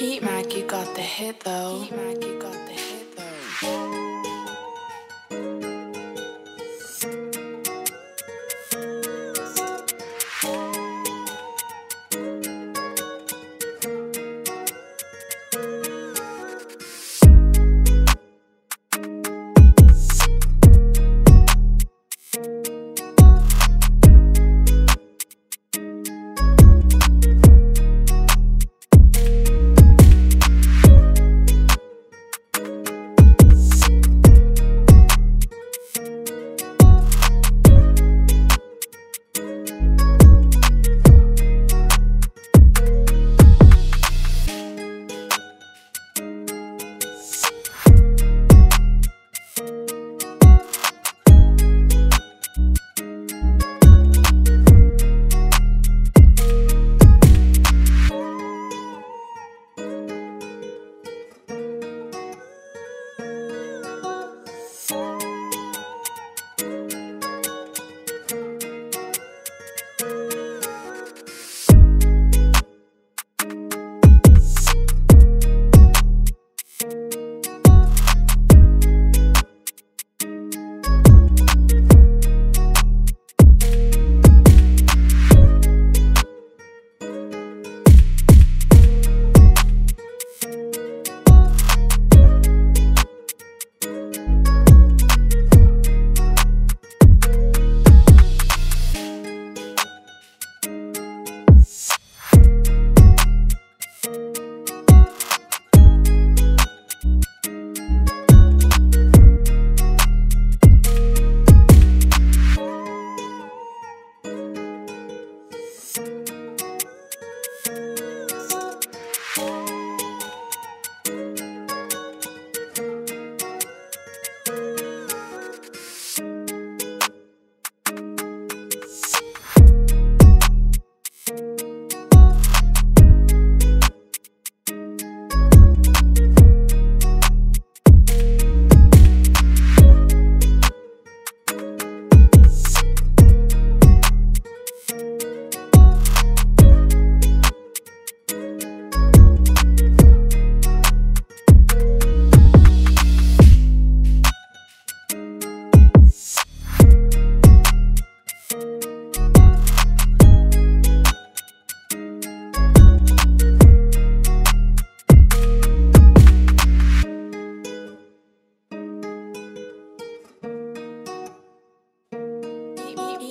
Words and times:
Heat 0.00 0.22
Mac, 0.22 0.56
you 0.56 0.64
got 0.64 0.94
the 0.94 1.02
hit 1.02 1.40
though. 1.40 1.80
Heat 1.82 1.92
Mac, 1.92 2.24
you 2.24 2.40
got 2.40 2.52
the 2.52 2.72
hit 2.72 2.79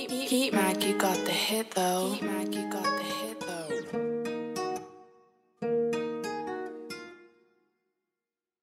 Heat 0.09 0.53
Mac, 0.53 0.84
you 0.84 0.97
got 0.97 1.24
the 1.25 1.31
hit 1.31 1.70
though. 1.72 2.18
Mac, 2.20 2.56
you 2.56 2.68
got 2.72 2.84
the 2.84 3.09